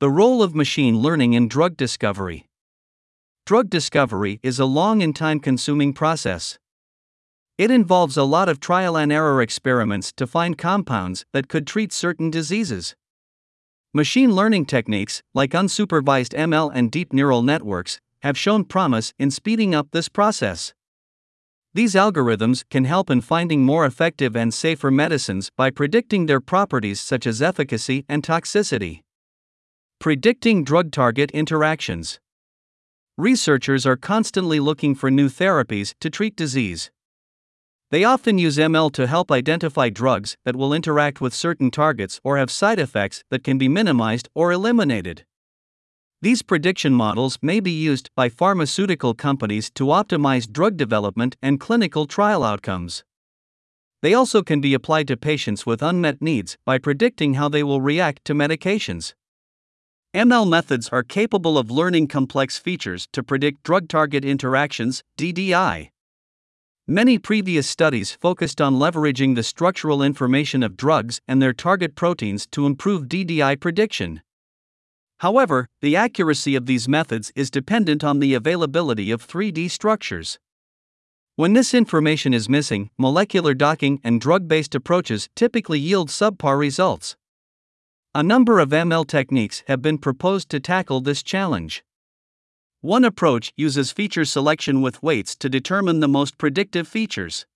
[0.00, 2.46] The role of machine learning in drug discovery.
[3.44, 6.58] Drug discovery is a long and time consuming process.
[7.58, 11.92] It involves a lot of trial and error experiments to find compounds that could treat
[11.92, 12.96] certain diseases.
[13.92, 19.74] Machine learning techniques, like unsupervised ML and deep neural networks, have shown promise in speeding
[19.74, 20.72] up this process.
[21.74, 27.02] These algorithms can help in finding more effective and safer medicines by predicting their properties
[27.02, 29.02] such as efficacy and toxicity.
[30.00, 32.20] Predicting drug target interactions.
[33.18, 36.90] Researchers are constantly looking for new therapies to treat disease.
[37.90, 42.38] They often use ML to help identify drugs that will interact with certain targets or
[42.38, 45.26] have side effects that can be minimized or eliminated.
[46.22, 52.06] These prediction models may be used by pharmaceutical companies to optimize drug development and clinical
[52.06, 53.04] trial outcomes.
[54.00, 57.82] They also can be applied to patients with unmet needs by predicting how they will
[57.82, 59.12] react to medications.
[60.12, 65.90] ML methods are capable of learning complex features to predict drug target interactions, DDI.
[66.88, 72.48] Many previous studies focused on leveraging the structural information of drugs and their target proteins
[72.48, 74.20] to improve DDI prediction.
[75.18, 80.40] However, the accuracy of these methods is dependent on the availability of 3D structures.
[81.36, 87.14] When this information is missing, molecular docking and drug based approaches typically yield subpar results.
[88.12, 91.84] A number of ML techniques have been proposed to tackle this challenge.
[92.80, 97.46] One approach uses feature selection with weights to determine the most predictive features.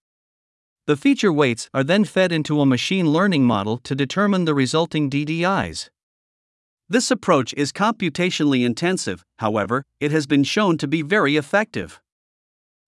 [0.87, 5.11] The feature weights are then fed into a machine learning model to determine the resulting
[5.11, 5.91] DDIs.
[6.89, 12.01] This approach is computationally intensive, however, it has been shown to be very effective.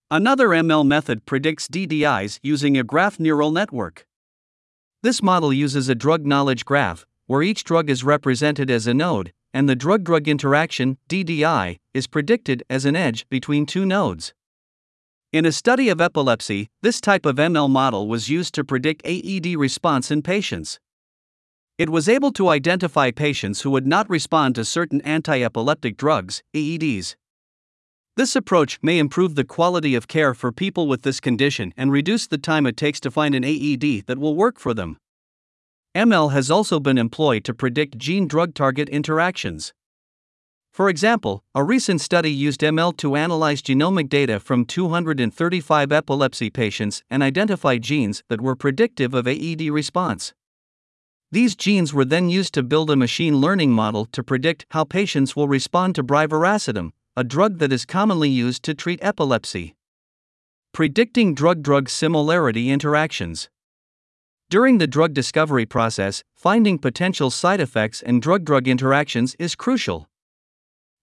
[0.08, 4.06] Another ML method predicts DDIs using a graph neural network.
[5.03, 9.33] This model uses a drug knowledge graph, where each drug is represented as a node,
[9.53, 14.35] and the drug drug interaction, DDI, is predicted as an edge between two nodes.
[15.33, 19.57] In a study of epilepsy, this type of ML model was used to predict AED
[19.57, 20.79] response in patients.
[21.79, 26.42] It was able to identify patients who would not respond to certain anti epileptic drugs,
[26.55, 27.17] AEDs.
[28.17, 32.27] This approach may improve the quality of care for people with this condition and reduce
[32.27, 34.97] the time it takes to find an AED that will work for them.
[35.96, 39.73] ML has also been employed to predict gene drug target interactions.
[40.70, 47.02] For example, a recent study used ML to analyze genomic data from 235 epilepsy patients
[47.08, 50.35] and identify genes that were predictive of AED response.
[51.33, 55.35] These genes were then used to build a machine learning model to predict how patients
[55.35, 59.74] will respond to brivaracetam, a drug that is commonly used to treat epilepsy.
[60.74, 63.48] Predicting drug drug similarity interactions.
[64.48, 70.08] During the drug discovery process, finding potential side effects and drug drug interactions is crucial.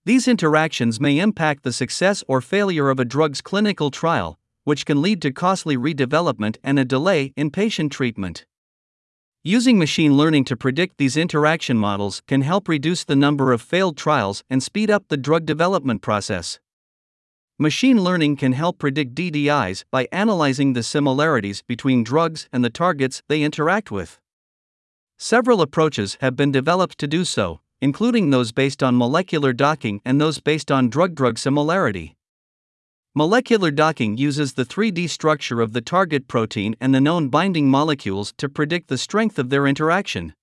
[0.06, 5.02] These interactions may impact the success or failure of a drug's clinical trial, which can
[5.02, 8.46] lead to costly redevelopment and a delay in patient treatment.
[9.44, 13.98] Using machine learning to predict these interaction models can help reduce the number of failed
[13.98, 16.62] trials and speed up the drug development process.
[17.60, 23.22] Machine learning can help predict DDIs by analyzing the similarities between drugs and the targets
[23.28, 24.20] they interact with.
[25.20, 30.20] Several approaches have been developed to do so, including those based on molecular docking and
[30.20, 32.16] those based on drug drug similarity.
[33.14, 38.34] Molecular docking uses the 3D structure of the target protein and the known binding molecules
[38.38, 40.34] to predict the strength of their interaction.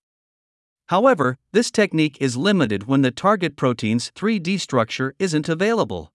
[0.86, 6.12] However, this technique is limited when the target protein's 3D structure isn't available.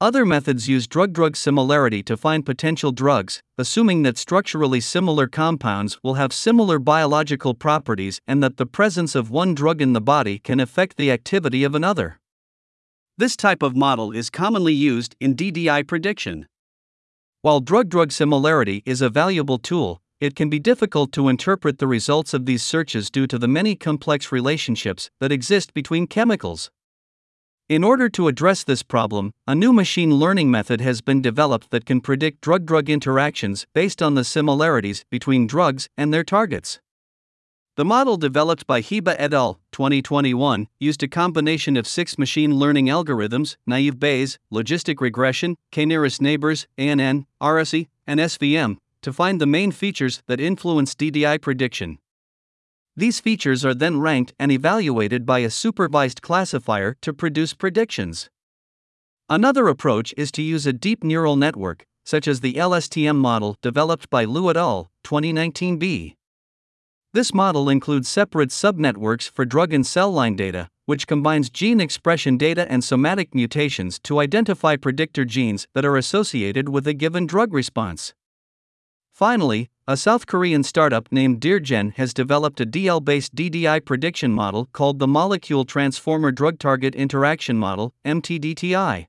[0.00, 5.98] Other methods use drug drug similarity to find potential drugs, assuming that structurally similar compounds
[6.04, 10.38] will have similar biological properties and that the presence of one drug in the body
[10.38, 12.20] can affect the activity of another.
[13.16, 16.46] This type of model is commonly used in DDI prediction.
[17.42, 21.88] While drug drug similarity is a valuable tool, it can be difficult to interpret the
[21.88, 26.70] results of these searches due to the many complex relationships that exist between chemicals.
[27.68, 31.84] In order to address this problem, a new machine learning method has been developed that
[31.84, 36.80] can predict drug drug interactions based on the similarities between drugs and their targets.
[37.76, 39.60] The model developed by Heba et al.
[39.72, 46.66] 2021 used a combination of six machine learning algorithms naive Bayes, logistic regression, k-nearest neighbors,
[46.78, 51.98] ANN, RSE, and SVM to find the main features that influence DDI prediction.
[52.98, 58.28] These features are then ranked and evaluated by a supervised classifier to produce predictions.
[59.28, 64.10] Another approach is to use a deep neural network, such as the LSTM model developed
[64.10, 64.90] by Liu et al.
[65.04, 66.16] 2019b.
[67.14, 72.36] This model includes separate subnetworks for drug and cell line data, which combines gene expression
[72.36, 77.52] data and somatic mutations to identify predictor genes that are associated with a given drug
[77.52, 78.12] response.
[79.12, 84.66] Finally, a South Korean startup named DearGen has developed a DL based DDI prediction model
[84.74, 89.06] called the Molecule Transformer Drug Target Interaction Model, MTDTI.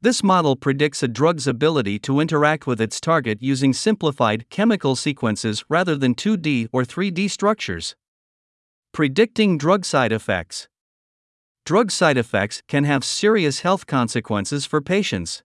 [0.00, 5.64] This model predicts a drug's ability to interact with its target using simplified chemical sequences
[5.68, 7.94] rather than 2D or 3D structures.
[8.90, 10.66] Predicting drug side effects.
[11.64, 15.44] Drug side effects can have serious health consequences for patients.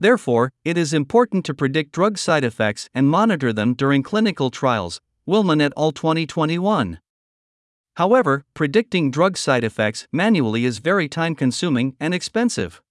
[0.00, 5.00] Therefore, it is important to predict drug side effects and monitor them during clinical trials.
[5.26, 5.92] Wilman et al.
[5.92, 7.00] 2021.
[7.96, 12.82] However, predicting drug side effects manually is very time consuming and expensive.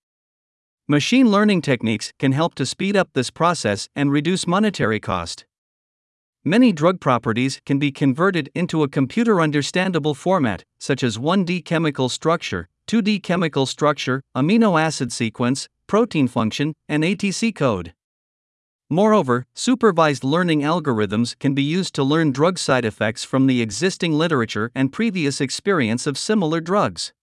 [0.88, 5.46] Machine learning techniques can help to speed up this process and reduce monetary cost.
[6.46, 12.10] Many drug properties can be converted into a computer understandable format, such as 1D chemical
[12.10, 17.94] structure, 2D chemical structure, amino acid sequence, protein function, and ATC code.
[18.90, 24.14] Moreover, supervised learning algorithms can be used to learn drug side effects from the existing
[24.14, 27.14] literature and previous experience of similar drugs.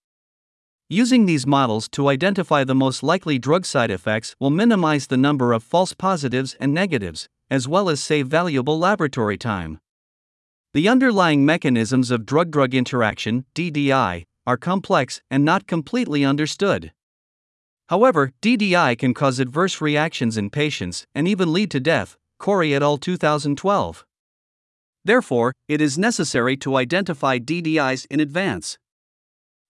[0.88, 5.52] Using these models to identify the most likely drug side effects will minimize the number
[5.52, 9.78] of false positives and negatives, as well as save valuable laboratory time.
[10.74, 16.92] The underlying mechanisms of drug drug interaction, DDI, are complex and not completely understood.
[17.90, 22.84] However, DDI can cause adverse reactions in patients and even lead to death, Corey et
[22.84, 22.98] al.
[22.98, 24.06] 2012.
[25.04, 28.78] Therefore, it is necessary to identify DDIs in advance.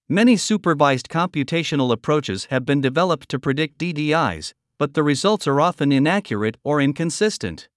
[0.07, 5.91] Many supervised computational approaches have been developed to predict DDIs, but the results are often
[5.91, 7.71] inaccurate or inconsistent.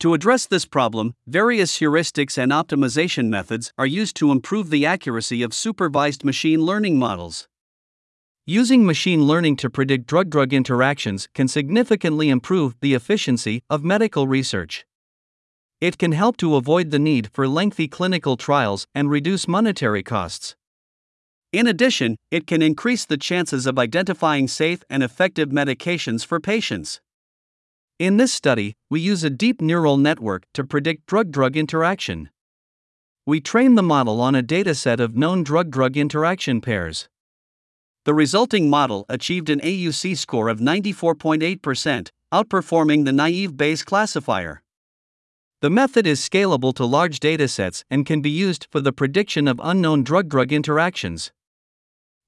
[0.00, 5.44] To address this problem, various heuristics and optimization methods are used to improve the accuracy
[5.44, 7.46] of supervised machine learning models.
[8.46, 14.28] Using machine learning to predict drug drug interactions can significantly improve the efficiency of medical
[14.28, 14.84] research.
[15.80, 20.56] It can help to avoid the need for lengthy clinical trials and reduce monetary costs.
[21.52, 27.00] In addition, it can increase the chances of identifying safe and effective medications for patients.
[27.98, 32.28] In this study, we use a deep neural network to predict drug drug interaction.
[33.24, 37.08] We train the model on a dataset of known drug drug interaction pairs.
[38.04, 44.62] The resulting model achieved an AUC score of 94.8%, outperforming the naive Bayes classifier.
[45.62, 49.58] The method is scalable to large datasets and can be used for the prediction of
[49.64, 51.32] unknown drug drug interactions.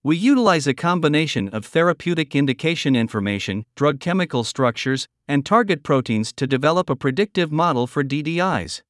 [0.03, 6.47] We utilize a combination of therapeutic indication information, drug chemical structures, and target proteins to
[6.47, 8.81] develop a predictive model for DDIs.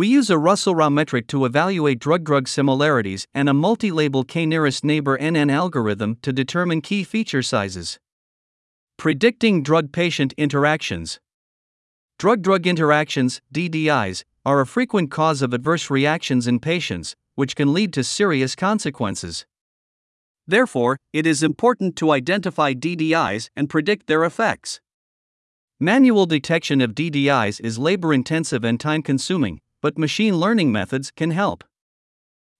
[0.00, 5.52] We use a Russell-Rao metric to evaluate drug-drug similarities and a multi-label k-nearest neighbor NN
[5.52, 7.98] algorithm to determine key feature sizes.
[8.96, 11.20] Predicting drug-patient interactions.
[12.18, 17.92] Drug-drug interactions, DDIs, are a frequent cause of adverse reactions in patients, which can lead
[17.92, 19.44] to serious consequences.
[20.46, 24.80] Therefore, it is important to identify DDIs and predict their effects.
[25.78, 31.30] Manual detection of DDIs is labor intensive and time consuming, but machine learning methods can
[31.30, 31.64] help.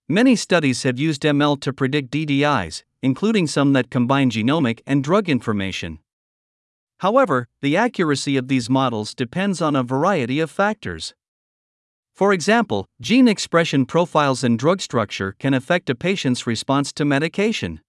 [0.09, 5.29] Many studies have used ML to predict DDIs, including some that combine genomic and drug
[5.29, 6.01] information.
[6.99, 11.15] However, the accuracy of these models depends on a variety of factors.
[12.15, 17.81] For example, gene expression profiles and drug structure can affect a patient's response to medication.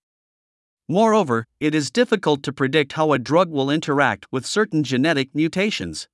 [0.87, 6.07] Moreover, it is difficult to predict how a drug will interact with certain genetic mutations.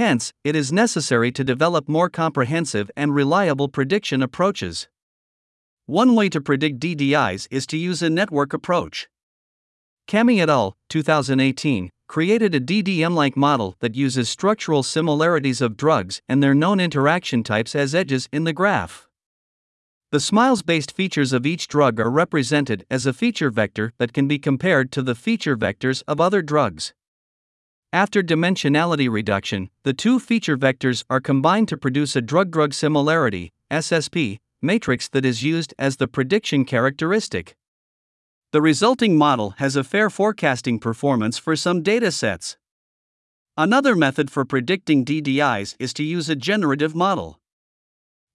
[0.00, 4.88] Hence, it is necessary to develop more comprehensive and reliable prediction approaches.
[5.84, 9.10] One way to predict DDIs is to use a network approach.
[10.08, 10.74] Kami et al.
[10.88, 16.80] 2018 created a DDM like model that uses structural similarities of drugs and their known
[16.80, 19.06] interaction types as edges in the graph.
[20.12, 24.26] The SMILES based features of each drug are represented as a feature vector that can
[24.26, 26.94] be compared to the feature vectors of other drugs.
[27.92, 33.52] After dimensionality reduction, the two feature vectors are combined to produce a drug drug similarity
[33.68, 37.56] SSP, matrix that is used as the prediction characteristic.
[38.52, 42.56] The resulting model has a fair forecasting performance for some datasets.
[43.56, 47.39] Another method for predicting DDIs is to use a generative model.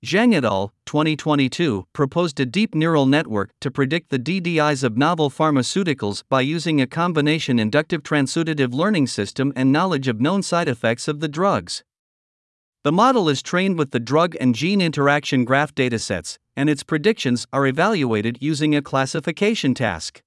[0.03, 0.71] Zhang et al.
[0.85, 6.79] 2022 proposed a deep neural network to predict the DDIs of novel pharmaceuticals by using
[6.79, 11.83] a combination inductive transudative learning system and knowledge of known side effects of the drugs.
[12.83, 17.47] The model is trained with the drug and gene interaction graph datasets, and its predictions
[17.51, 20.21] are evaluated using a classification task.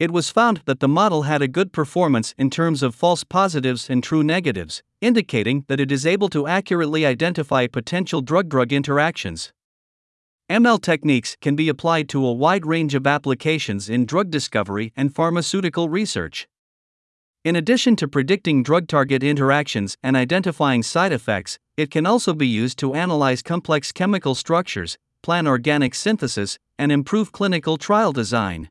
[0.00, 3.88] It was found that the model had a good performance in terms of false positives
[3.88, 9.52] and true negatives, indicating that it is able to accurately identify potential drug drug interactions.
[10.50, 15.14] ML techniques can be applied to a wide range of applications in drug discovery and
[15.14, 16.48] pharmaceutical research.
[17.44, 22.48] In addition to predicting drug target interactions and identifying side effects, it can also be
[22.48, 28.68] used to analyze complex chemical structures, plan organic synthesis, and improve clinical trial design.